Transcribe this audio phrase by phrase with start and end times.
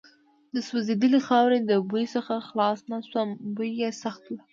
[0.53, 4.33] د سوځېدلې خاورې د بوی څخه خلاص نه شوم، بوی یې سخت و.